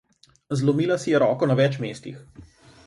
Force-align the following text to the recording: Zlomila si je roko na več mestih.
Zlomila 0.59 0.95
si 1.03 1.09
je 1.13 1.21
roko 1.25 1.51
na 1.51 1.59
več 1.61 1.79
mestih. 1.85 2.27